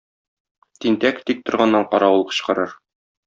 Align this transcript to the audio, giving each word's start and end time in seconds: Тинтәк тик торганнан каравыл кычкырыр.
Тинтәк 0.85 1.19
тик 1.29 1.45
торганнан 1.49 1.87
каравыл 1.93 2.25
кычкырыр. 2.31 2.75